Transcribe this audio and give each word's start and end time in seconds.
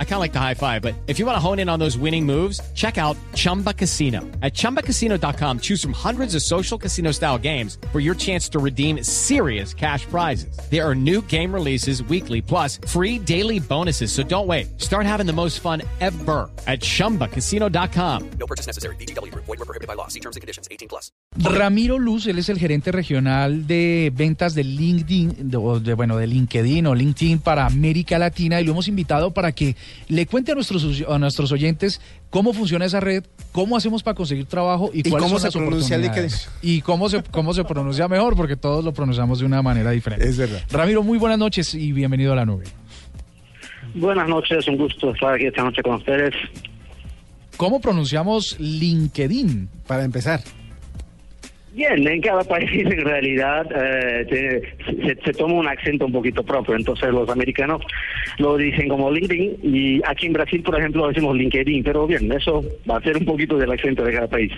I 0.00 0.04
kind 0.04 0.14
of 0.14 0.20
like 0.20 0.32
the 0.32 0.40
high 0.40 0.54
five, 0.54 0.82
but 0.82 0.94
if 1.06 1.20
you 1.20 1.26
want 1.26 1.36
to 1.36 1.40
hone 1.40 1.60
in 1.60 1.68
on 1.68 1.78
those 1.78 1.96
winning 1.96 2.26
moves, 2.26 2.60
check 2.74 2.98
out 2.98 3.16
Chumba 3.34 3.72
Casino. 3.72 4.22
At 4.42 4.54
ChumbaCasino.com, 4.54 5.60
choose 5.60 5.80
from 5.80 5.92
hundreds 5.92 6.34
of 6.34 6.42
social 6.42 6.76
casino 6.76 7.12
style 7.12 7.38
games 7.38 7.78
for 7.92 8.00
your 8.00 8.16
chance 8.16 8.48
to 8.48 8.58
redeem 8.58 9.04
serious 9.04 9.72
cash 9.72 10.04
prizes. 10.06 10.58
There 10.68 10.84
are 10.84 10.96
new 10.96 11.22
game 11.22 11.54
releases 11.54 12.02
weekly, 12.02 12.42
plus 12.42 12.80
free 12.88 13.20
daily 13.20 13.60
bonuses. 13.60 14.10
So 14.10 14.24
don't 14.24 14.48
wait. 14.48 14.80
Start 14.80 15.06
having 15.06 15.26
the 15.26 15.32
most 15.32 15.60
fun 15.60 15.82
ever 16.00 16.50
at 16.66 16.80
ChumbaCasino.com. 16.80 18.30
No 18.40 18.46
purchase 18.46 18.66
necessary. 18.66 18.96
BGW. 18.96 19.32
Void 19.32 19.46
were 19.46 19.56
prohibited 19.58 19.86
by 19.86 19.94
law. 19.94 20.08
See 20.08 20.20
terms 20.20 20.34
and 20.34 20.40
conditions. 20.40 20.66
18 20.72 20.88
plus. 20.88 21.12
Ramiro 21.36 21.98
Luz, 21.98 22.26
él 22.26 22.38
es 22.38 22.48
el 22.48 22.58
gerente 22.58 22.90
regional 22.90 23.66
de 23.66 24.10
ventas 24.14 24.54
de 24.54 24.64
LinkedIn, 24.64 25.50
de, 25.50 25.80
de, 25.80 25.94
bueno, 25.94 26.16
de 26.16 26.26
LinkedIn 26.26 26.86
o 26.86 26.94
LinkedIn 26.94 27.38
para 27.38 27.66
América 27.66 28.18
Latina 28.18 28.60
y 28.60 28.64
lo 28.64 28.72
hemos 28.72 28.88
invitado 28.88 29.32
para 29.32 29.52
que 29.52 29.76
le 30.08 30.26
cuente 30.26 30.52
a 30.52 30.54
nuestros, 30.54 31.04
a 31.08 31.18
nuestros 31.18 31.52
oyentes 31.52 32.00
cómo 32.30 32.52
funciona 32.52 32.84
esa 32.84 33.00
red, 33.00 33.24
cómo 33.52 33.76
hacemos 33.76 34.02
para 34.02 34.14
conseguir 34.14 34.46
trabajo 34.46 34.90
y, 34.92 35.00
¿Y 35.00 35.10
cuáles 35.10 35.28
cómo 35.28 35.38
son 35.38 35.40
se 35.40 35.46
las 35.46 35.54
pronuncia 35.54 35.96
oportunidades. 35.96 36.50
Y 36.62 36.80
cómo 36.82 37.08
se, 37.08 37.22
cómo 37.22 37.54
se 37.54 37.64
pronuncia 37.64 38.08
mejor, 38.08 38.36
porque 38.36 38.56
todos 38.56 38.84
lo 38.84 38.92
pronunciamos 38.92 39.38
de 39.40 39.46
una 39.46 39.62
manera 39.62 39.90
diferente. 39.90 40.28
Es 40.28 40.36
verdad. 40.36 40.62
Ramiro, 40.70 41.02
muy 41.02 41.18
buenas 41.18 41.38
noches 41.38 41.74
y 41.74 41.92
bienvenido 41.92 42.32
a 42.32 42.36
la 42.36 42.44
nube. 42.44 42.64
Buenas 43.94 44.28
noches, 44.28 44.66
un 44.68 44.76
gusto 44.76 45.12
estar 45.12 45.34
aquí 45.34 45.46
esta 45.46 45.62
noche 45.64 45.82
con 45.82 45.94
ustedes. 45.94 46.34
¿Cómo 47.56 47.80
pronunciamos 47.80 48.56
LinkedIn? 48.60 49.68
Para 49.86 50.04
empezar. 50.04 50.40
Bien, 51.78 52.08
en 52.08 52.20
cada 52.20 52.42
país 52.42 52.68
en 52.74 53.04
realidad 53.04 53.64
eh, 53.72 54.26
se, 54.84 55.14
se 55.24 55.32
toma 55.32 55.54
un 55.54 55.68
acento 55.68 56.06
un 56.06 56.12
poquito 56.12 56.42
propio, 56.42 56.74
entonces 56.74 57.08
los 57.10 57.28
americanos 57.28 57.80
lo 58.38 58.56
dicen 58.56 58.88
como 58.88 59.12
LinkedIn 59.12 59.58
y 59.62 60.00
aquí 60.04 60.26
en 60.26 60.32
Brasil, 60.32 60.60
por 60.60 60.76
ejemplo, 60.76 61.02
lo 61.02 61.08
decimos 61.08 61.36
LinkedIn, 61.36 61.84
pero 61.84 62.08
bien, 62.08 62.32
eso 62.32 62.64
va 62.90 62.96
a 62.96 63.00
ser 63.00 63.16
un 63.16 63.24
poquito 63.24 63.56
del 63.56 63.70
acento 63.70 64.02
de 64.02 64.12
cada 64.12 64.26
país. 64.26 64.50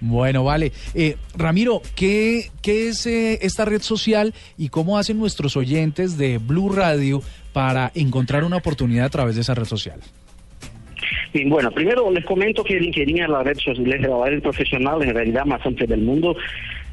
Bueno, 0.00 0.42
vale. 0.42 0.72
Eh, 0.96 1.14
Ramiro, 1.36 1.80
¿qué, 1.94 2.50
qué 2.60 2.88
es 2.88 3.06
eh, 3.06 3.38
esta 3.42 3.64
red 3.64 3.80
social 3.80 4.34
y 4.56 4.70
cómo 4.70 4.98
hacen 4.98 5.16
nuestros 5.16 5.56
oyentes 5.56 6.18
de 6.18 6.38
Blue 6.38 6.72
Radio 6.72 7.22
para 7.52 7.92
encontrar 7.94 8.42
una 8.42 8.56
oportunidad 8.56 9.06
a 9.06 9.10
través 9.10 9.36
de 9.36 9.42
esa 9.42 9.54
red 9.54 9.64
social? 9.64 10.00
Y 11.32 11.48
bueno, 11.48 11.70
primero 11.70 12.10
les 12.10 12.24
comento 12.24 12.64
que 12.64 12.80
LinkedIn 12.80 13.22
es 13.22 13.28
la 13.28 13.42
red 13.42 13.58
social, 13.58 14.40
profesional 14.42 15.02
en 15.02 15.14
realidad 15.14 15.44
más 15.44 15.64
amplia 15.64 15.86
del 15.86 16.00
mundo. 16.00 16.36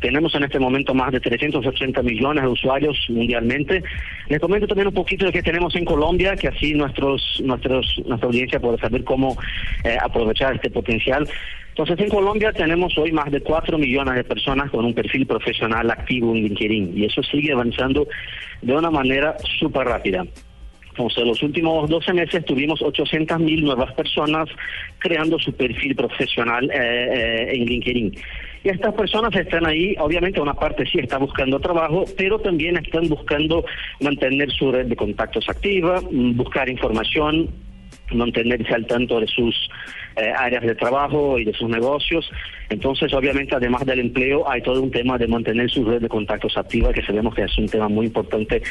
Tenemos 0.01 0.35
en 0.35 0.43
este 0.43 0.59
momento 0.59 0.93
más 0.93 1.11
de 1.11 1.19
380 1.19 2.03
millones 2.03 2.43
de 2.43 2.49
usuarios 2.49 2.97
mundialmente. 3.09 3.81
Les 4.27 4.39
comento 4.39 4.67
también 4.67 4.87
un 4.87 4.93
poquito 4.93 5.25
de 5.25 5.31
que 5.31 5.41
tenemos 5.41 5.75
en 5.75 5.85
Colombia, 5.85 6.35
que 6.35 6.49
así 6.49 6.73
nuestros, 6.73 7.41
nuestros, 7.43 8.01
nuestra 8.05 8.27
audiencia 8.27 8.59
puede 8.59 8.77
saber 8.77 9.03
cómo 9.03 9.37
eh, 9.83 9.97
aprovechar 10.01 10.55
este 10.55 10.69
potencial. 10.69 11.27
Entonces, 11.69 11.99
en 11.99 12.09
Colombia 12.09 12.51
tenemos 12.53 12.97
hoy 12.97 13.11
más 13.11 13.31
de 13.31 13.41
4 13.41 13.77
millones 13.77 14.15
de 14.15 14.23
personas 14.23 14.69
con 14.69 14.85
un 14.85 14.93
perfil 14.93 15.25
profesional 15.25 15.89
activo 15.89 16.35
en 16.35 16.43
LinkedIn 16.43 16.97
y 16.97 17.05
eso 17.05 17.23
sigue 17.23 17.53
avanzando 17.53 18.07
de 18.61 18.73
una 18.73 18.91
manera 18.91 19.35
súper 19.59 19.87
rápida. 19.87 20.25
Entonces, 20.95 21.23
en 21.23 21.27
los 21.27 21.43
últimos 21.43 21.89
12 21.89 22.13
meses 22.13 22.45
tuvimos 22.45 22.81
800 22.81 23.37
mil 23.41 23.65
nuevas 23.65 23.93
personas 23.95 24.47
creando 24.99 25.37
su 25.37 25.51
perfil 25.51 25.93
profesional 25.93 26.71
eh, 26.71 26.77
eh, 26.77 27.49
en 27.53 27.65
LinkedIn. 27.65 28.15
Y 28.63 28.69
estas 28.69 28.93
personas 28.93 29.35
están 29.35 29.65
ahí, 29.65 29.93
obviamente 29.99 30.39
una 30.39 30.53
parte 30.53 30.85
sí 30.85 30.99
está 30.99 31.17
buscando 31.17 31.59
trabajo, 31.59 32.05
pero 32.17 32.39
también 32.39 32.77
están 32.77 33.09
buscando 33.09 33.65
mantener 33.99 34.49
su 34.51 34.71
red 34.71 34.85
de 34.85 34.95
contactos 34.95 35.49
activa, 35.49 35.99
mm, 35.99 36.37
buscar 36.37 36.69
información, 36.69 37.49
mantenerse 38.13 38.73
al 38.73 38.87
tanto 38.87 39.19
de 39.19 39.27
sus 39.27 39.53
eh, 40.15 40.31
áreas 40.37 40.63
de 40.63 40.75
trabajo 40.75 41.37
y 41.37 41.43
de 41.43 41.53
sus 41.53 41.69
negocios. 41.69 42.31
Entonces, 42.69 43.13
obviamente, 43.13 43.53
además 43.53 43.85
del 43.85 43.99
empleo, 43.99 44.49
hay 44.49 44.61
todo 44.61 44.81
un 44.81 44.91
tema 44.91 45.17
de 45.17 45.27
mantener 45.27 45.69
su 45.69 45.83
red 45.83 46.01
de 46.01 46.07
contactos 46.07 46.57
activa, 46.57 46.93
que 46.93 47.03
sabemos 47.03 47.35
que 47.35 47.43
es 47.43 47.57
un 47.57 47.67
tema 47.67 47.89
muy 47.89 48.05
importante 48.05 48.61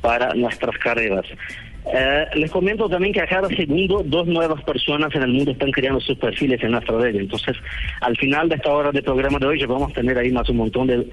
para 0.00 0.32
nuestras 0.34 0.78
carreras. 0.78 1.26
Eh, 1.92 2.24
les 2.36 2.50
comento 2.50 2.88
también 2.88 3.12
que 3.12 3.20
a 3.20 3.26
cada 3.26 3.46
segundo 3.48 4.02
dos 4.04 4.26
nuevas 4.26 4.62
personas 4.64 5.14
en 5.14 5.22
el 5.22 5.32
mundo 5.32 5.50
están 5.50 5.70
creando 5.70 6.00
sus 6.00 6.16
perfiles 6.16 6.62
en 6.62 6.70
nuestra 6.70 6.96
red. 6.98 7.14
Entonces, 7.16 7.56
al 8.00 8.16
final 8.16 8.48
de 8.48 8.54
esta 8.56 8.70
hora 8.70 8.90
de 8.90 9.02
programa 9.02 9.38
de 9.38 9.46
hoy, 9.46 9.60
ya 9.60 9.66
vamos 9.66 9.90
a 9.90 9.94
tener 9.94 10.16
ahí 10.16 10.32
más 10.32 10.48
un 10.48 10.56
montón 10.56 10.86
de, 10.86 11.06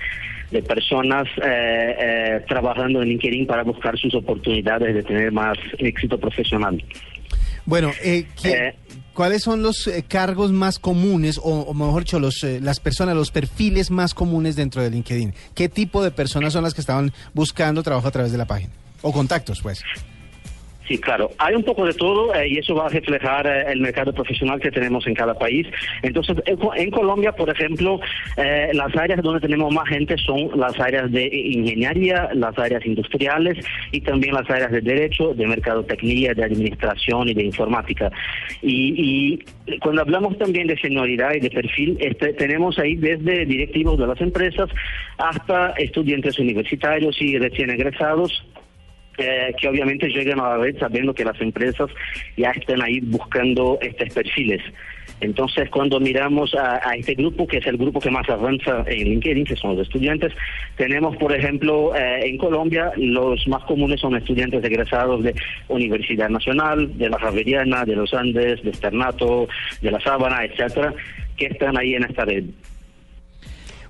de 0.49 0.63
personas 0.63 1.27
eh, 1.43 1.95
eh, 1.99 2.45
trabajando 2.47 3.01
en 3.01 3.09
LinkedIn 3.09 3.45
para 3.47 3.63
buscar 3.63 3.97
sus 3.97 4.13
oportunidades 4.15 4.95
de 4.95 5.03
tener 5.03 5.31
más 5.33 5.57
éxito 5.77 6.17
profesional. 6.17 6.81
Bueno, 7.65 7.91
eh, 8.03 8.25
¿qué- 8.41 8.49
Eh. 8.69 8.75
¿cuáles 9.13 9.43
son 9.43 9.61
los 9.61 9.85
eh, 9.87 10.03
cargos 10.07 10.51
más 10.53 10.79
comunes, 10.79 11.37
o, 11.37 11.41
o 11.61 11.73
mejor 11.73 12.03
dicho, 12.03 12.19
los, 12.19 12.43
las 12.61 12.79
personas, 12.79 13.13
los 13.15 13.29
perfiles 13.29 13.91
más 13.91 14.13
comunes 14.13 14.55
dentro 14.55 14.81
de 14.81 14.89
LinkedIn? 14.89 15.33
¿Qué 15.53 15.67
tipo 15.67 16.01
de 16.01 16.11
personas 16.11 16.53
son 16.53 16.63
las 16.63 16.73
que 16.73 16.81
estaban 16.81 17.11
buscando 17.33 17.83
trabajo 17.83 18.07
a 18.07 18.11
través 18.11 18.31
de 18.31 18.37
la 18.37 18.45
página? 18.45 18.71
O 19.03 19.11
contactos, 19.11 19.61
pues. 19.61 19.83
Sí, 20.87 20.97
claro. 20.97 21.29
Hay 21.37 21.55
un 21.55 21.63
poco 21.63 21.85
de 21.85 21.93
todo 21.93 22.33
eh, 22.33 22.49
y 22.49 22.57
eso 22.57 22.75
va 22.75 22.87
a 22.87 22.89
reflejar 22.89 23.45
eh, 23.45 23.71
el 23.71 23.81
mercado 23.81 24.13
profesional 24.13 24.59
que 24.59 24.71
tenemos 24.71 25.05
en 25.07 25.13
cada 25.13 25.37
país. 25.37 25.67
Entonces, 26.01 26.37
en, 26.45 26.57
en 26.75 26.91
Colombia, 26.91 27.31
por 27.31 27.49
ejemplo, 27.49 27.99
eh, 28.35 28.71
las 28.73 28.95
áreas 28.97 29.21
donde 29.21 29.39
tenemos 29.39 29.73
más 29.73 29.87
gente 29.87 30.17
son 30.17 30.49
las 30.59 30.77
áreas 30.79 31.11
de 31.11 31.27
ingeniería, 31.27 32.29
las 32.33 32.57
áreas 32.57 32.85
industriales 32.85 33.63
y 33.91 34.01
también 34.01 34.33
las 34.33 34.49
áreas 34.49 34.71
de 34.71 34.81
derecho, 34.81 35.33
de 35.33 35.47
mercadotecnia, 35.47 36.33
de 36.33 36.43
administración 36.43 37.29
y 37.29 37.33
de 37.35 37.43
informática. 37.43 38.11
Y, 38.61 39.39
y 39.67 39.77
cuando 39.79 40.01
hablamos 40.01 40.37
también 40.39 40.67
de 40.67 40.77
senioridad 40.79 41.33
y 41.35 41.39
de 41.39 41.51
perfil, 41.51 41.97
este, 41.99 42.33
tenemos 42.33 42.77
ahí 42.79 42.95
desde 42.95 43.45
directivos 43.45 43.99
de 43.99 44.07
las 44.07 44.19
empresas 44.19 44.69
hasta 45.17 45.69
estudiantes 45.77 46.39
universitarios 46.39 47.21
y 47.21 47.37
recién 47.37 47.69
egresados 47.69 48.43
eh, 49.21 49.53
que 49.59 49.67
obviamente 49.67 50.07
llegan 50.09 50.39
a 50.39 50.49
la 50.49 50.57
red 50.57 50.77
sabiendo 50.79 51.13
que 51.13 51.25
las 51.25 51.39
empresas 51.41 51.89
ya 52.37 52.51
están 52.51 52.81
ahí 52.81 52.99
buscando 53.01 53.77
estos 53.81 54.09
perfiles. 54.13 54.61
Entonces, 55.19 55.69
cuando 55.69 55.99
miramos 55.99 56.55
a, 56.55 56.81
a 56.83 56.95
este 56.95 57.13
grupo, 57.13 57.45
que 57.45 57.57
es 57.57 57.67
el 57.67 57.77
grupo 57.77 57.99
que 57.99 58.09
más 58.09 58.27
avanza 58.27 58.83
en 58.87 59.07
LinkedIn, 59.07 59.45
que 59.45 59.55
son 59.55 59.75
los 59.75 59.87
estudiantes, 59.87 60.33
tenemos, 60.77 61.15
por 61.17 61.31
ejemplo, 61.31 61.95
eh, 61.95 62.27
en 62.27 62.37
Colombia, 62.37 62.91
los 62.97 63.47
más 63.47 63.63
comunes 63.65 63.99
son 63.99 64.15
estudiantes 64.15 64.63
egresados 64.63 65.23
de 65.23 65.35
Universidad 65.67 66.29
Nacional, 66.29 66.97
de 66.97 67.09
la 67.09 67.19
Javeriana, 67.19 67.85
de 67.85 67.95
los 67.95 68.11
Andes, 68.15 68.63
de 68.63 68.69
Externato, 68.69 69.47
de 69.81 69.91
la 69.91 69.99
Sábana, 69.99 70.43
etcétera, 70.43 70.93
que 71.37 71.45
están 71.45 71.77
ahí 71.77 71.93
en 71.93 72.03
esta 72.03 72.25
red. 72.25 72.45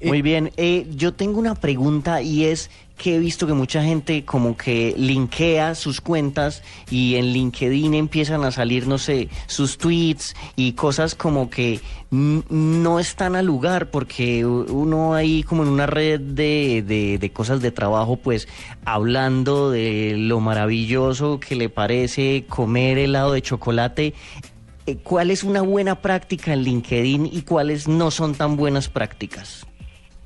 Muy 0.03 0.22
bien, 0.22 0.51
eh, 0.57 0.88
yo 0.95 1.13
tengo 1.13 1.39
una 1.39 1.56
pregunta 1.56 2.22
y 2.22 2.45
es 2.45 2.72
que 3.01 3.16
he 3.16 3.19
visto 3.19 3.47
que 3.47 3.53
mucha 3.53 3.84
gente 3.84 4.25
como 4.25 4.56
que 4.56 4.94
linkea 4.95 5.73
sus 5.73 6.01
cuentas 6.01 6.62
y 6.89 7.16
en 7.16 7.34
LinkedIn 7.34 7.95
empiezan 7.95 8.44
a 8.44 8.51
salir, 8.51 8.88
no 8.88 9.00
sé, 9.00 9.28
sus 9.47 9.79
tweets 9.79 10.35
y 10.56 10.73
cosas 10.73 11.16
como 11.16 11.50
que 11.50 11.79
no 12.12 13.00
están 13.00 13.35
al 13.35 13.47
lugar 13.47 13.89
porque 13.89 14.45
uno 14.45 15.16
ahí 15.16 15.41
como 15.41 15.63
en 15.63 15.69
una 15.69 15.88
red 15.88 16.19
de, 16.19 16.83
de, 16.85 17.18
de 17.18 17.31
cosas 17.31 17.62
de 17.62 17.72
trabajo, 17.72 18.18
pues 18.18 18.47
hablando 18.85 19.72
de 19.72 20.16
lo 20.18 20.39
maravilloso 20.39 21.39
que 21.39 21.56
le 21.56 21.69
parece 21.69 22.45
comer 22.47 23.00
helado 23.00 23.33
de 23.33 23.41
chocolate. 23.41 24.13
eh, 24.85 24.97
¿Cuál 24.97 25.31
es 25.31 25.44
una 25.44 25.62
buena 25.62 26.01
práctica 26.01 26.53
en 26.53 26.62
LinkedIn 26.63 27.25
y 27.31 27.41
cuáles 27.41 27.88
no 27.88 28.12
son 28.12 28.35
tan 28.35 28.57
buenas 28.57 28.89
prácticas? 28.89 29.66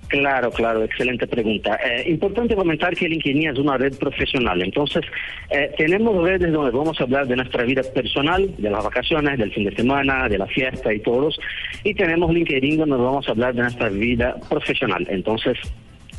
Claro, 0.08 0.52
claro, 0.52 0.84
excelente 0.84 1.26
pregunta. 1.28 1.80
Eh, 1.84 2.10
importante 2.10 2.56
comentar 2.56 2.96
que 2.96 3.10
LinkedIn 3.10 3.50
es 3.50 3.58
una 3.58 3.78
red 3.78 3.98
profesional. 3.98 4.62
Entonces, 4.62 5.04
eh, 5.50 5.72
tenemos 5.78 6.24
redes 6.24 6.52
donde 6.54 6.72
vamos 6.72 7.00
a 7.00 7.04
hablar 7.04 7.28
de 7.28 7.36
nuestra 7.36 7.64
vida 7.64 7.82
personal, 7.82 8.50
de 8.58 8.70
las 8.70 8.84
vacaciones, 8.84 9.40
del 9.40 9.52
fin 9.52 9.66
de 9.66 9.76
semana, 9.76 10.30
de 10.30 10.38
la 10.38 10.46
fiesta 10.48 10.94
y 10.94 11.00
todos. 11.00 11.40
Y 11.84 11.94
tenemos 11.96 12.32
LinkedIn 12.32 12.78
donde 12.78 12.98
vamos 12.98 13.28
a 13.28 13.32
hablar 13.32 13.56
de 13.56 13.64
nuestra 13.64 13.90
vida 13.90 14.36
profesional. 14.48 15.08
Entonces, 15.10 15.58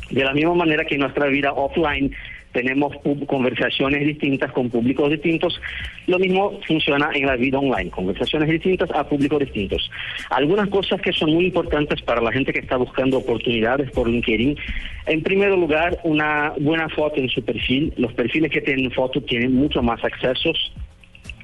de 0.09 0.23
la 0.23 0.33
misma 0.33 0.55
manera 0.55 0.85
que 0.85 0.97
nuestra 0.97 1.27
vida 1.27 1.53
offline 1.53 2.13
tenemos 2.57 2.91
conversaciones 3.27 4.03
distintas 4.03 4.51
con 4.51 4.71
públicos 4.71 5.11
distintos, 5.11 5.61
lo 6.07 6.17
mismo 6.17 6.59
funciona 6.65 7.11
en 7.13 7.27
la 7.27 7.35
vida 7.35 7.59
online, 7.59 7.91
conversaciones 7.91 8.49
distintas 8.49 8.89
a 8.95 9.07
públicos 9.07 9.41
distintos. 9.41 9.91
Algunas 10.31 10.67
cosas 10.69 10.99
que 10.99 11.13
son 11.13 11.33
muy 11.33 11.45
importantes 11.45 12.01
para 12.01 12.19
la 12.19 12.31
gente 12.31 12.51
que 12.51 12.61
está 12.61 12.77
buscando 12.77 13.19
oportunidades 13.19 13.91
por 13.91 14.09
LinkedIn. 14.09 14.57
En 15.05 15.21
primer 15.21 15.51
lugar, 15.51 15.99
una 16.03 16.53
buena 16.59 16.89
foto 16.89 17.17
en 17.17 17.29
su 17.29 17.45
perfil. 17.45 17.93
Los 17.95 18.11
perfiles 18.13 18.51
que 18.51 18.61
tienen 18.61 18.89
foto 18.91 19.21
tienen 19.21 19.53
mucho 19.53 19.83
más 19.83 20.03
accesos 20.03 20.73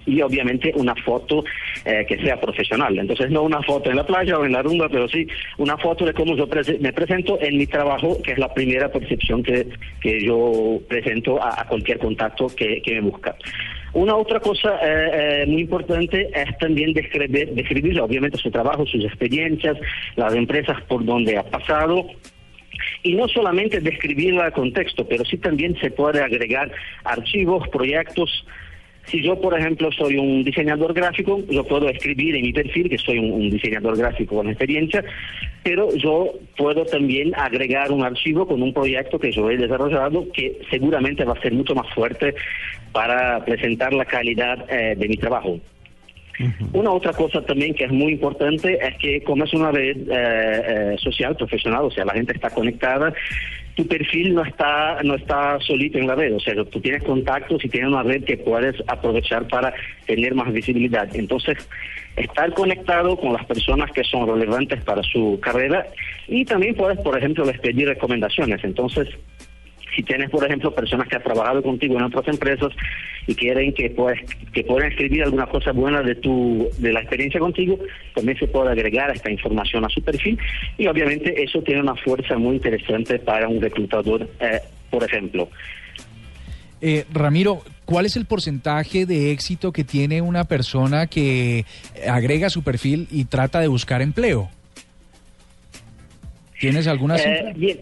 y 0.05 0.21
obviamente 0.21 0.71
una 0.75 0.95
foto 0.95 1.43
eh, 1.85 2.05
que 2.07 2.17
sea 2.17 2.39
profesional. 2.39 2.97
Entonces 2.97 3.29
no 3.31 3.43
una 3.43 3.61
foto 3.61 3.89
en 3.89 3.95
la 3.97 4.05
playa 4.05 4.37
o 4.37 4.45
en 4.45 4.51
la 4.51 4.61
rumba, 4.61 4.89
pero 4.89 5.07
sí 5.07 5.27
una 5.57 5.77
foto 5.77 6.05
de 6.05 6.13
cómo 6.13 6.35
yo 6.35 6.47
prese- 6.47 6.79
me 6.79 6.91
presento 6.93 7.39
en 7.41 7.57
mi 7.57 7.67
trabajo, 7.67 8.21
que 8.21 8.33
es 8.33 8.37
la 8.37 8.53
primera 8.53 8.91
percepción 8.91 9.43
que, 9.43 9.67
que 10.01 10.19
yo 10.25 10.79
presento 10.87 11.41
a, 11.41 11.61
a 11.61 11.67
cualquier 11.67 11.99
contacto 11.99 12.47
que, 12.47 12.81
que 12.81 12.95
me 12.95 13.01
busca. 13.01 13.35
Una 13.93 14.15
otra 14.15 14.39
cosa 14.39 14.79
eh, 14.81 15.43
eh, 15.43 15.45
muy 15.47 15.61
importante 15.61 16.27
es 16.33 16.57
también 16.57 16.93
describir, 16.93 17.51
describir 17.53 18.01
obviamente 18.01 18.37
su 18.39 18.49
trabajo, 18.49 18.85
sus 18.87 19.05
experiencias, 19.05 19.77
las 20.15 20.33
empresas 20.33 20.81
por 20.87 21.05
donde 21.05 21.37
ha 21.37 21.43
pasado 21.43 22.07
y 23.03 23.13
no 23.13 23.27
solamente 23.27 23.79
describirla 23.79 24.49
con 24.51 24.73
texto, 24.73 25.07
pero 25.07 25.23
sí 25.25 25.37
también 25.37 25.75
se 25.79 25.91
puede 25.91 26.21
agregar 26.21 26.71
archivos, 27.03 27.67
proyectos. 27.69 28.45
Si 29.07 29.21
yo, 29.21 29.39
por 29.39 29.57
ejemplo, 29.57 29.91
soy 29.91 30.17
un 30.17 30.43
diseñador 30.43 30.93
gráfico, 30.93 31.41
yo 31.49 31.63
puedo 31.65 31.89
escribir 31.89 32.35
en 32.35 32.43
mi 32.43 32.53
perfil 32.53 32.89
que 32.89 32.97
soy 32.97 33.19
un, 33.19 33.31
un 33.31 33.49
diseñador 33.49 33.97
gráfico 33.97 34.35
con 34.37 34.47
experiencia, 34.47 35.03
pero 35.61 35.93
yo 35.95 36.33
puedo 36.57 36.85
también 36.85 37.33
agregar 37.35 37.91
un 37.91 38.03
archivo 38.03 38.47
con 38.47 38.61
un 38.61 38.73
proyecto 38.73 39.19
que 39.19 39.31
yo 39.31 39.49
he 39.49 39.57
desarrollado 39.57 40.25
que 40.31 40.59
seguramente 40.69 41.25
va 41.25 41.33
a 41.33 41.41
ser 41.41 41.53
mucho 41.53 41.75
más 41.75 41.91
fuerte 41.93 42.33
para 42.91 43.43
presentar 43.43 43.93
la 43.93 44.05
calidad 44.05 44.65
eh, 44.69 44.95
de 44.97 45.07
mi 45.07 45.17
trabajo. 45.17 45.59
Una 46.73 46.91
otra 46.91 47.13
cosa 47.13 47.41
también 47.45 47.75
que 47.75 47.85
es 47.85 47.91
muy 47.91 48.13
importante 48.13 48.79
es 48.81 48.97
que 48.97 49.21
como 49.23 49.43
es 49.43 49.53
una 49.53 49.71
red 49.71 49.97
eh, 49.97 50.03
eh, 50.11 50.95
social, 50.97 51.35
profesional, 51.35 51.85
o 51.85 51.91
sea, 51.91 52.05
la 52.05 52.13
gente 52.13 52.33
está 52.33 52.49
conectada, 52.49 53.13
tu 53.75 53.87
perfil 53.87 54.35
no 54.35 54.43
está 54.43 55.01
no 55.03 55.15
está 55.15 55.59
solito 55.61 55.97
en 55.97 56.07
la 56.07 56.15
red, 56.15 56.35
o 56.35 56.39
sea, 56.39 56.53
tú 56.65 56.79
tienes 56.79 57.03
contactos 57.03 57.63
y 57.65 57.69
tienes 57.69 57.89
una 57.89 58.03
red 58.03 58.23
que 58.23 58.37
puedes 58.37 58.75
aprovechar 58.87 59.47
para 59.47 59.73
tener 60.05 60.35
más 60.35 60.51
visibilidad. 60.53 61.07
Entonces, 61.15 61.57
estar 62.15 62.53
conectado 62.53 63.17
con 63.17 63.33
las 63.33 63.45
personas 63.45 63.91
que 63.91 64.03
son 64.03 64.27
relevantes 64.27 64.83
para 64.83 65.01
su 65.03 65.39
carrera 65.41 65.87
y 66.27 66.45
también 66.45 66.75
puedes, 66.75 66.99
por 66.99 67.17
ejemplo, 67.17 67.45
les 67.45 67.59
pedir 67.59 67.87
recomendaciones. 67.87 68.63
Entonces, 68.63 69.09
si 69.95 70.03
tienes, 70.03 70.29
por 70.29 70.43
ejemplo, 70.45 70.73
personas 70.73 71.07
que 71.07 71.15
han 71.15 71.23
trabajado 71.23 71.61
contigo 71.61 71.97
en 71.97 72.03
otras 72.03 72.27
empresas 72.27 72.71
y 73.27 73.35
quieren 73.35 73.73
que 73.73 73.89
puedas, 73.89 74.19
que 74.51 74.63
puedan 74.63 74.91
escribir 74.91 75.23
alguna 75.23 75.45
cosa 75.47 75.71
buena 75.71 76.01
de 76.01 76.15
tu 76.15 76.67
de 76.77 76.91
la 76.91 76.99
experiencia 77.01 77.39
contigo, 77.39 77.77
también 78.15 78.37
se 78.37 78.47
puede 78.47 78.71
agregar 78.71 79.11
esta 79.11 79.31
información 79.31 79.85
a 79.85 79.89
su 79.89 80.01
perfil 80.01 80.37
y 80.77 80.87
obviamente 80.87 81.41
eso 81.43 81.61
tiene 81.61 81.81
una 81.81 81.95
fuerza 81.95 82.37
muy 82.37 82.55
interesante 82.55 83.19
para 83.19 83.47
un 83.47 83.61
reclutador, 83.61 84.29
eh, 84.39 84.59
por 84.89 85.03
ejemplo. 85.03 85.49
Eh, 86.81 87.05
Ramiro, 87.13 87.61
¿cuál 87.85 88.05
es 88.05 88.17
el 88.17 88.25
porcentaje 88.25 89.05
de 89.05 89.31
éxito 89.31 89.71
que 89.71 89.85
tiene 89.85 90.21
una 90.21 90.43
persona 90.43 91.07
que 91.07 91.63
agrega 92.05 92.49
su 92.49 92.61
perfil 92.61 93.07
y 93.09 93.23
trata 93.25 93.61
de 93.61 93.69
buscar 93.69 94.01
empleo? 94.01 94.49
¿Tienes 96.59 96.87
alguna 96.87 97.15
Eh, 97.15 97.19
cifra? 97.19 97.53
Bien, 97.55 97.79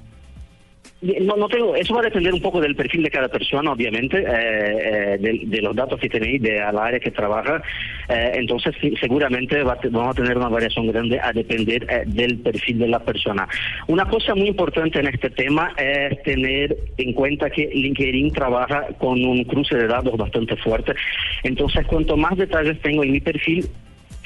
No, 1.02 1.36
no 1.36 1.48
tengo, 1.48 1.76
eso 1.76 1.96
va 1.96 2.02
a 2.02 2.04
depender 2.04 2.32
un 2.32 2.42
poco 2.42 2.62
del 2.62 2.76
perfil 2.76 3.02
de 3.02 3.10
cada 3.10 3.28
persona, 3.28 3.72
obviamente, 3.72 4.20
eh, 4.20 4.26
eh, 4.28 5.18
de, 5.20 5.42
de 5.46 5.62
los 5.62 5.76
datos 5.76 6.00
que 6.00 6.08
tenéis, 6.08 6.40
de 6.44 6.60
la 6.60 6.86
área 6.86 7.00
que 7.00 7.10
trabaja. 7.10 7.62
Eh, 8.08 8.34
entonces, 8.36 8.76
seguramente 9.00 9.64
va 9.64 9.80
vamos 9.90 10.12
a 10.12 10.22
tener 10.22 10.38
una 10.38 10.50
variación 10.50 10.86
grande 10.88 11.20
a 11.20 11.34
depender 11.34 11.88
eh, 11.90 12.04
del 12.06 12.38
perfil 12.40 12.80
de 12.80 12.88
la 12.88 13.00
persona. 13.00 13.48
Una 13.88 14.06
cosa 14.06 14.36
muy 14.36 14.50
importante 14.50 15.00
en 15.00 15.08
este 15.08 15.32
tema 15.32 15.74
es 15.76 16.22
tener 16.22 16.78
en 16.98 17.14
cuenta 17.14 17.50
que 17.50 17.68
LinkedIn 17.74 18.32
trabaja 18.34 18.86
con 19.00 19.24
un 19.26 19.44
cruce 19.46 19.76
de 19.76 19.88
datos 19.88 20.16
bastante 20.18 20.56
fuerte. 20.58 20.94
Entonces, 21.42 21.84
cuanto 21.88 22.16
más 22.16 22.38
detalles 22.38 22.80
tengo 22.82 23.04
en 23.04 23.12
mi 23.12 23.20
perfil, 23.20 23.68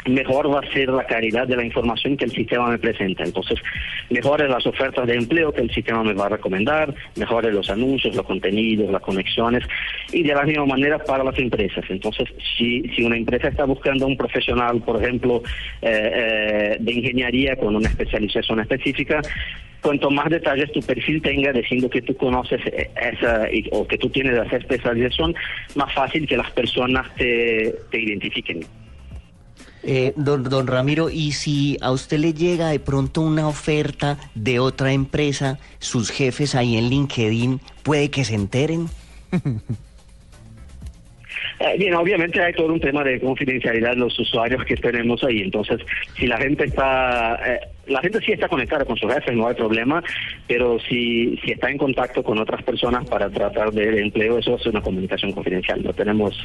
mejor 0.06 0.54
va 0.54 0.60
a 0.60 0.74
ser 0.74 0.90
la 0.90 1.06
calidad 1.06 1.48
de 1.48 1.56
la 1.56 1.66
información 1.66 2.18
que 2.18 2.26
el 2.26 2.32
sistema 2.32 2.70
me 2.70 2.78
presenta. 2.78 3.24
Entonces, 3.24 3.60
mejores 4.10 4.50
las 4.50 4.66
ofertas 4.66 5.08
de 5.08 5.16
empleo 5.16 5.52
que 5.52 5.62
el 5.62 5.72
sistema 5.72 6.04
me 6.04 6.14
va 6.14 6.28
a 6.28 6.30
recomendar, 6.30 6.94
mejores 7.16 7.54
los 7.54 7.70
anuncios, 7.70 8.16
los 8.16 8.26
contenidos, 8.26 8.92
las 8.92 9.02
conexiones, 9.02 9.64
y 10.12 10.24
de 10.24 10.34
la 10.34 10.44
misma 10.44 10.66
manera 10.66 11.00
para 11.00 11.24
las 11.24 11.38
empresas. 11.40 11.84
Entonces, 11.90 12.30
si, 12.58 12.84
si 12.96 13.04
una 13.04 13.18
empresa 13.18 13.48
está 13.48 13.66
buscando 13.66 14.06
un 14.06 14.18
profesional, 14.18 14.82
por 14.82 15.02
ejemplo, 15.02 15.42
eh, 15.82 16.12
eh, 16.14 16.78
de 16.80 16.94
ingeniería 16.94 17.56
con 17.56 17.76
una 17.76 17.90
especialización 17.90 18.60
específica, 18.60 19.22
cuanto 19.82 20.10
más 20.10 20.30
detalles 20.30 20.72
tu 20.72 20.80
perfil 20.80 21.22
tenga 21.22 21.52
diciendo 21.52 21.90
que 21.90 22.02
tú 22.02 22.16
conoces 22.16 22.60
esa 22.66 23.48
o 23.72 23.88
que 23.88 23.98
tú 23.98 24.10
tienes 24.10 24.34
esa 24.34 24.58
especialización, 24.58 25.36
más 25.76 25.94
fácil 25.94 26.28
que 26.28 26.38
las 26.38 26.50
personas 26.52 27.14
te, 27.16 27.76
te 27.92 28.00
identifiquen. 28.00 28.66
Eh, 29.88 30.14
don, 30.16 30.44
don 30.44 30.66
Ramiro, 30.66 31.12
y 31.12 31.34
si 31.34 31.78
a 31.80 31.92
usted 31.92 32.18
le 32.18 32.34
llega 32.34 32.70
de 32.70 32.80
pronto 32.80 33.22
una 33.22 33.48
oferta 33.48 34.18
de 34.34 34.60
otra 34.60 34.94
empresa, 34.94 35.60
sus 35.78 36.10
jefes 36.10 36.56
ahí 36.56 36.76
en 36.76 36.90
LinkedIn, 36.90 37.62
¿puede 37.84 38.10
que 38.10 38.26
se 38.26 38.34
enteren? 38.34 38.90
Eh, 41.66 41.78
bien, 41.80 41.96
obviamente 41.96 42.40
hay 42.40 42.54
todo 42.54 42.72
un 42.72 42.80
tema 42.80 43.04
de 43.04 43.20
confidencialidad 43.20 43.92
de 43.92 43.96
los 43.96 44.20
usuarios 44.20 44.64
que 44.66 44.76
tenemos 44.76 45.24
ahí. 45.24 45.42
Entonces, 45.42 45.80
si 46.16 46.28
la 46.28 46.38
gente 46.38 46.66
está, 46.66 47.40
eh, 47.44 47.60
la 47.88 48.02
gente 48.02 48.20
sí 48.24 48.34
está 48.34 48.48
conectada 48.48 48.86
con 48.86 48.96
sus 48.98 49.12
jefes, 49.12 49.36
no 49.36 49.48
hay 49.48 49.56
problema, 49.56 50.04
pero 50.48 50.78
si, 50.80 51.38
si 51.44 51.54
está 51.54 51.72
en 51.72 51.80
contacto 51.80 52.22
con 52.22 52.38
otras 52.38 52.62
personas 52.62 53.10
para 53.10 53.32
tratar 53.32 53.72
de 53.72 54.00
empleo, 54.00 54.38
eso 54.38 54.58
es 54.58 54.66
una 54.68 54.82
comunicación 54.82 55.32
confidencial. 55.32 55.82
No 55.84 55.92
tenemos 55.92 56.38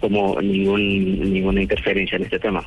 como 0.00 0.38
ningún, 0.42 1.32
ninguna 1.32 1.62
interferencia 1.62 2.16
en 2.16 2.24
este 2.24 2.38
tema. 2.38 2.62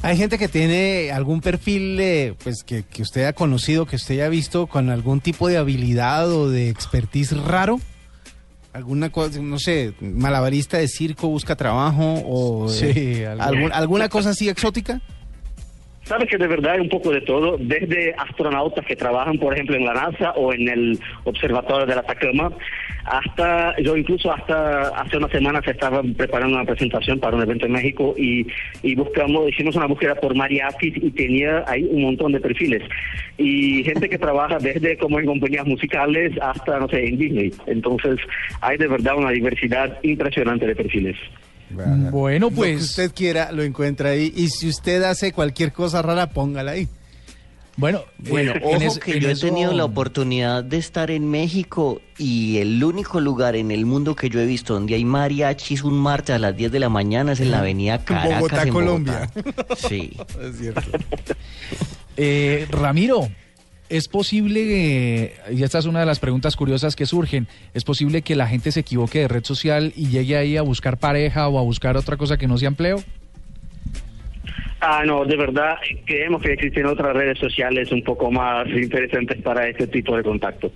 Hay 0.00 0.16
gente 0.16 0.38
que 0.38 0.48
tiene 0.48 1.10
algún 1.12 1.42
perfil 1.42 2.00
eh, 2.00 2.34
pues 2.42 2.64
que, 2.64 2.84
que 2.84 3.02
usted 3.02 3.24
ha 3.24 3.34
conocido, 3.34 3.84
que 3.84 3.96
usted 3.96 4.14
haya 4.14 4.30
visto 4.30 4.66
con 4.66 4.88
algún 4.88 5.20
tipo 5.20 5.48
de 5.48 5.58
habilidad 5.58 6.30
o 6.32 6.48
de 6.48 6.70
expertise 6.70 7.36
raro. 7.36 7.80
Alguna 8.76 9.10
cosa, 9.10 9.40
no 9.40 9.58
sé, 9.58 9.94
malabarista 10.00 10.76
de 10.78 10.86
circo 10.88 11.28
busca 11.28 11.56
trabajo 11.56 12.22
o 12.26 12.68
Sí, 12.68 12.92
eh, 12.94 13.26
algún- 13.26 13.72
alguna 13.72 14.08
cosa 14.10 14.30
así 14.30 14.48
exótica. 14.50 15.00
Sabes 16.04 16.28
que 16.30 16.36
de 16.38 16.46
verdad 16.46 16.74
hay 16.74 16.80
un 16.80 16.88
poco 16.88 17.10
de 17.10 17.20
todo, 17.22 17.56
desde 17.58 18.14
astronautas 18.14 18.84
que 18.86 18.94
trabajan, 18.94 19.38
por 19.38 19.54
ejemplo, 19.54 19.74
en 19.74 19.84
la 19.86 19.92
NASA 19.94 20.30
o 20.36 20.52
en 20.52 20.68
el 20.68 21.00
Observatorio 21.24 21.84
de 21.86 21.94
la 21.96 22.02
Atacama, 22.02 22.52
hasta, 23.06 23.78
yo 23.80 23.96
incluso 23.96 24.32
hasta 24.32 24.88
hace 24.88 25.16
unas 25.16 25.30
semanas 25.30 25.62
estaba 25.66 26.02
preparando 26.16 26.56
una 26.56 26.64
presentación 26.64 27.20
para 27.20 27.36
un 27.36 27.42
evento 27.42 27.66
en 27.66 27.72
México 27.72 28.14
y, 28.16 28.46
y 28.82 28.94
buscamos, 28.96 29.48
hicimos 29.48 29.76
una 29.76 29.86
búsqueda 29.86 30.16
por 30.16 30.34
mariachis 30.34 30.94
y 30.96 31.10
tenía 31.12 31.64
ahí 31.66 31.86
un 31.90 32.02
montón 32.02 32.32
de 32.32 32.40
perfiles. 32.40 32.82
Y 33.38 33.84
gente 33.84 34.08
que 34.08 34.18
trabaja 34.18 34.58
desde 34.58 34.96
como 34.98 35.20
en 35.20 35.26
compañías 35.26 35.66
musicales 35.66 36.32
hasta, 36.42 36.78
no 36.78 36.88
sé, 36.88 37.06
en 37.06 37.18
Disney. 37.18 37.52
Entonces, 37.66 38.18
hay 38.60 38.76
de 38.76 38.88
verdad 38.88 39.16
una 39.16 39.30
diversidad 39.30 39.98
impresionante 40.02 40.66
de 40.66 40.74
perfiles. 40.74 41.16
Bueno, 41.70 42.10
Lo 42.38 42.48
que 42.50 42.56
pues 42.56 42.82
usted 42.82 43.12
quiera 43.14 43.50
lo 43.52 43.62
encuentra 43.62 44.10
ahí 44.10 44.32
y 44.36 44.48
si 44.48 44.68
usted 44.68 45.02
hace 45.02 45.32
cualquier 45.32 45.72
cosa 45.72 46.02
rara, 46.02 46.28
póngala 46.28 46.72
ahí. 46.72 46.88
Bueno, 47.76 48.02
Bueno, 48.18 48.52
eh, 48.52 48.60
en 48.62 48.76
ojo 48.76 48.86
es- 48.86 48.98
que 48.98 49.20
yo 49.20 49.28
he 49.30 49.34
tenido 49.36 49.72
la 49.72 49.84
oportunidad 49.84 50.64
de 50.64 50.78
estar 50.78 51.10
en 51.10 51.28
México 51.30 52.00
y 52.18 52.58
el 52.58 52.82
único 52.82 53.20
lugar 53.20 53.54
en 53.56 53.70
el 53.70 53.84
mundo 53.86 54.14
que 54.16 54.28
yo 54.30 54.40
he 54.40 54.46
visto 54.46 54.74
donde 54.74 54.94
hay 54.94 55.04
mariachis 55.04 55.82
un 55.84 55.94
martes 55.98 56.34
a 56.34 56.38
las 56.38 56.56
10 56.56 56.72
de 56.72 56.80
la 56.80 56.88
mañana 56.88 57.32
es 57.32 57.40
en 57.40 57.50
la 57.50 57.58
avenida 57.60 57.98
Caracas, 58.04 58.34
Bogotá, 58.40 58.62
en 58.62 58.68
Colombia. 58.70 59.30
Bogotá. 59.34 59.66
Sí. 59.76 60.12
Es 60.42 60.58
cierto. 60.58 60.80
Eh, 62.16 62.66
Ramiro, 62.70 63.28
¿es 63.88 64.08
posible, 64.08 65.24
eh, 65.24 65.34
y 65.52 65.62
esta 65.62 65.78
es 65.78 65.84
una 65.84 66.00
de 66.00 66.06
las 66.06 66.18
preguntas 66.18 66.56
curiosas 66.56 66.96
que 66.96 67.04
surgen, 67.06 67.46
¿es 67.74 67.84
posible 67.84 68.22
que 68.22 68.34
la 68.36 68.46
gente 68.48 68.72
se 68.72 68.80
equivoque 68.80 69.20
de 69.20 69.28
red 69.28 69.44
social 69.44 69.92
y 69.94 70.08
llegue 70.08 70.36
ahí 70.36 70.56
a 70.56 70.62
buscar 70.62 70.96
pareja 70.98 71.46
o 71.48 71.58
a 71.58 71.62
buscar 71.62 71.96
otra 71.96 72.16
cosa 72.16 72.38
que 72.38 72.46
no 72.46 72.56
sea 72.58 72.68
empleo? 72.68 73.02
Ah, 74.80 75.02
no, 75.06 75.24
de 75.24 75.36
verdad, 75.36 75.76
creemos 76.04 76.42
que 76.42 76.52
existen 76.52 76.86
otras 76.86 77.14
redes 77.14 77.38
sociales 77.38 77.90
un 77.92 78.02
poco 78.02 78.30
más 78.30 78.66
interesantes 78.68 79.40
para 79.42 79.68
este 79.68 79.86
tipo 79.86 80.16
de 80.16 80.22
contacto. 80.22 80.70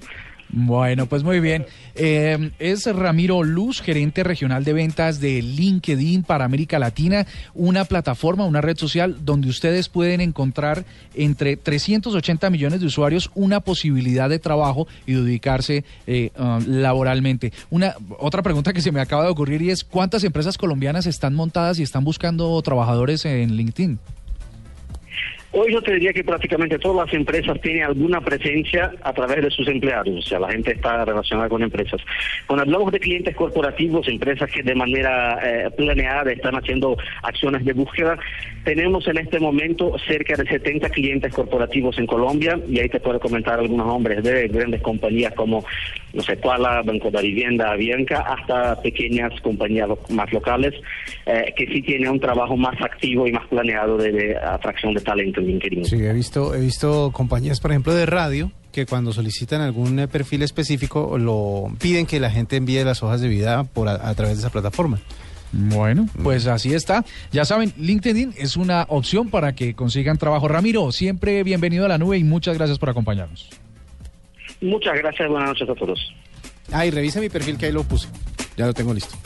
Bueno, 0.53 1.07
pues 1.07 1.23
muy 1.23 1.39
bien. 1.39 1.65
Eh, 1.95 2.51
es 2.59 2.87
Ramiro 2.87 3.45
Luz, 3.45 3.81
gerente 3.81 4.25
regional 4.25 4.65
de 4.65 4.73
ventas 4.73 5.21
de 5.21 5.43
LinkedIn 5.43 6.25
para 6.25 6.45
América 6.45 6.79
Latina, 6.79 7.27
una 7.55 7.85
plataforma, 7.85 8.45
una 8.45 8.61
red 8.61 8.77
social 8.77 9.25
donde 9.25 9.49
ustedes 9.49 9.89
pueden 9.89 10.21
encontrar 10.21 10.85
entre 11.15 11.57
380 11.57 12.51
millones 12.51 12.81
de 12.81 12.87
usuarios 12.87 13.31
una 13.35 13.61
posibilidad 13.61 14.29
de 14.29 14.41
trabajo 14.41 14.89
y 15.07 15.13
de 15.13 15.23
ubicarse 15.23 15.85
eh, 16.07 16.31
ah, 16.37 16.59
laboralmente. 16.67 17.53
Una 17.71 17.95
otra 18.19 18.43
pregunta 18.43 18.73
que 18.73 18.81
se 18.81 18.93
me 18.93 19.01
acaba 19.01 19.25
de 19.25 19.31
ocurrir 19.31 19.69
es 19.71 19.85
¿cuántas 19.85 20.25
empresas 20.25 20.59
colombianas 20.59 21.07
están 21.07 21.35
montadas 21.35 21.79
y 21.79 21.83
están 21.83 22.03
buscando 22.03 22.61
trabajadores 22.63 23.25
en 23.25 23.57
LinkedIn? 23.57 23.99
Hoy 25.53 25.73
yo 25.73 25.83
te 25.83 25.95
diría 25.95 26.13
que 26.13 26.23
prácticamente 26.23 26.79
todas 26.79 27.07
las 27.07 27.15
empresas 27.15 27.61
tienen 27.61 27.83
alguna 27.83 28.21
presencia 28.21 28.93
a 29.03 29.13
través 29.13 29.43
de 29.43 29.51
sus 29.51 29.67
empleados, 29.67 30.17
o 30.17 30.23
sea, 30.23 30.39
la 30.39 30.53
gente 30.53 30.71
está 30.71 31.05
relacionada 31.05 31.49
con 31.49 31.61
empresas. 31.61 32.01
Cuando 32.47 32.63
hablamos 32.63 32.93
de 32.93 33.01
clientes 33.01 33.35
corporativos, 33.35 34.07
empresas 34.07 34.49
que 34.49 34.63
de 34.63 34.77
manera 34.77 35.41
eh, 35.43 35.71
planeada 35.77 36.31
están 36.31 36.55
haciendo 36.55 36.97
acciones 37.23 37.65
de 37.65 37.73
búsqueda, 37.73 38.17
tenemos 38.65 39.09
en 39.09 39.19
este 39.19 39.41
momento 39.41 39.97
cerca 40.07 40.37
de 40.37 40.47
70 40.47 40.89
clientes 40.91 41.35
corporativos 41.35 41.99
en 41.99 42.07
Colombia. 42.07 42.59
Y 42.69 42.79
ahí 42.79 42.89
te 42.89 43.01
puedo 43.01 43.19
comentar 43.19 43.59
algunos 43.59 43.87
nombres 43.87 44.23
de 44.23 44.49
grandes 44.49 44.83
compañías 44.83 45.35
como, 45.35 45.65
no 46.13 46.23
sé, 46.23 46.37
Kuala, 46.37 46.83
Banco 46.83 47.11
de 47.11 47.23
Vivienda, 47.23 47.73
Avianca, 47.73 48.21
hasta 48.21 48.81
pequeñas 48.83 49.33
compañías 49.41 49.89
más 50.11 50.31
locales 50.33 50.75
eh, 51.27 51.53
que 51.57 51.67
sí 51.67 51.83
tienen 51.83 52.11
un 52.11 52.21
trabajo 52.21 52.57
más 52.57 52.81
activo 52.83 53.27
y 53.27 53.33
más 53.33 53.47
planeado 53.47 53.97
de, 53.97 54.13
de 54.13 54.37
atracción 54.37 54.95
de 54.95 55.01
talento 55.01 55.40
en 55.41 55.47
LinkedIn. 55.47 55.85
Sí, 55.85 55.97
he 55.97 56.13
visto, 56.13 56.55
he 56.55 56.61
visto 56.61 57.11
compañías, 57.13 57.61
por 57.61 57.73
ejemplo, 57.73 57.95
de 57.95 58.07
radio 58.07 58.53
que 58.73 58.87
cuando 58.87 59.13
solicitan 59.13 59.61
algún 59.61 59.99
eh, 59.99 60.09
perfil 60.09 60.43
específico 60.43 61.19
lo 61.19 61.73
piden 61.81 62.07
que 62.07 62.21
la 62.21 62.31
gente 62.31 62.57
envíe 62.57 62.85
las 62.85 63.03
hojas 63.03 63.21
de 63.21 63.29
vida 63.29 63.65
por 63.65 63.89
a, 63.89 64.09
a 64.09 64.15
través 64.15 64.37
de 64.37 64.43
esa 64.43 64.51
plataforma. 64.51 65.01
Bueno, 65.53 66.07
pues 66.23 66.47
así 66.47 66.75
está. 66.75 67.05
Ya 67.33 67.45
saben, 67.45 67.73
LinkedIn 67.77 68.35
es 68.39 68.57
una 68.57 68.87
opción 68.89 69.31
para 69.31 69.55
que 69.55 69.75
consigan 69.75 70.17
trabajo. 70.17 70.47
Ramiro, 70.47 70.93
siempre 70.93 71.43
bienvenido 71.43 71.87
a 71.87 71.89
la 71.89 71.99
nube 71.99 72.19
y 72.19 72.25
muchas 72.25 72.57
gracias 72.57 72.79
por 72.79 72.91
acompañarnos. 72.91 73.49
Muchas 74.61 74.95
gracias, 74.99 75.29
buenas 75.29 75.49
noches 75.49 75.69
a 75.69 75.75
todos. 75.75 76.15
Ah, 76.71 76.87
y 76.87 76.91
revisa 76.91 77.21
mi 77.21 77.29
perfil 77.29 77.57
que 77.59 77.67
ahí 77.67 77.73
lo 77.73 77.83
puse. 77.83 78.09
Ya 78.57 78.67
lo 78.67 78.75
tengo 78.75 78.95
listo. 78.95 79.17